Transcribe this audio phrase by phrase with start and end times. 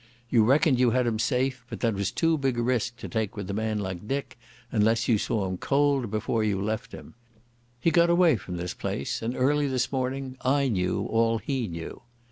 [0.31, 3.37] You reckoned you had him safe, but that was too big a risk to take
[3.37, 4.39] with a man like Dick,
[4.71, 7.13] unless you saw him cold before you left him....
[7.79, 12.01] He got away from this place, and early this morning I knew all he knew.